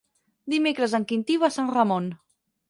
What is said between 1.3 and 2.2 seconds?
va a Sant Ramon.